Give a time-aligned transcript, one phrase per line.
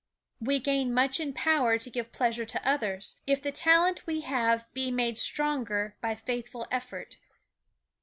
[0.39, 4.65] We gain much in power to give pleasure to others, if the talent we have
[4.73, 7.17] be made stronger by faithful effort.